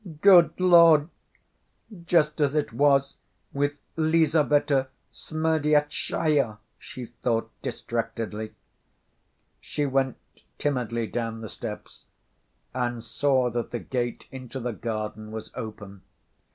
"Good 0.21 0.59
Lord! 0.59 1.09
Just 2.07 2.41
as 2.41 2.55
it 2.55 2.73
was 2.73 3.17
with 3.53 3.77
Lizaveta 3.95 4.87
Smerdyastchaya!" 5.13 6.57
she 6.79 7.05
thought 7.05 7.51
distractedly. 7.61 8.55
She 9.59 9.85
went 9.85 10.17
timidly 10.57 11.05
down 11.05 11.41
the 11.41 11.49
steps 11.49 12.05
and 12.73 13.03
saw 13.03 13.51
that 13.51 13.69
the 13.69 13.77
gate 13.77 14.27
into 14.31 14.59
the 14.59 14.73
garden 14.73 15.29
was 15.29 15.51
open. 15.53 16.01